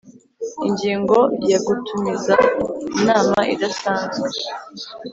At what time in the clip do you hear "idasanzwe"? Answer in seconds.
3.53-4.27